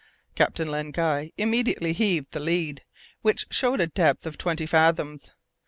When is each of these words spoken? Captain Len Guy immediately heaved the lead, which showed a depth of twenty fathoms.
Captain 0.33 0.67
Len 0.67 0.89
Guy 0.89 1.31
immediately 1.37 1.93
heaved 1.93 2.31
the 2.31 2.39
lead, 2.39 2.83
which 3.21 3.45
showed 3.51 3.79
a 3.81 3.85
depth 3.85 4.25
of 4.25 4.35
twenty 4.35 4.65
fathoms. 4.65 5.31